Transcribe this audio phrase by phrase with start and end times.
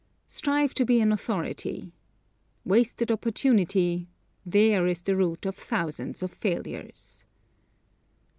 [0.27, 1.93] Strive to be an authority.
[2.65, 4.07] Wasted opportunity;
[4.43, 7.23] there is the root of thousands of failures.